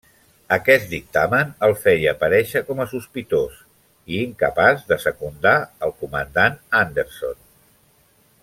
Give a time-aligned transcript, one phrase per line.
[0.55, 3.61] Aquest dictamen el feia aparèixer com a sospitós
[4.15, 5.55] i incapaç de secundar
[5.89, 7.43] el comandant Anderson.